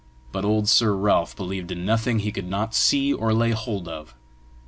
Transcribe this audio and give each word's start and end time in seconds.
but 0.31 0.43
old 0.43 0.67
Sir 0.67 0.95
Ralph 0.95 1.35
believed 1.35 1.69
in 1.71 1.85
nothing 1.85 2.17
he 2.17 2.31
could 2.31 2.49
not 2.49 2.73
see 2.73 3.13
or 3.13 3.35
lay 3.35 3.51
hold 3.51 3.87
of. 3.87 4.15